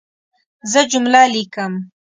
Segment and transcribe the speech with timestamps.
[0.71, 1.73] زه جمله لیکم.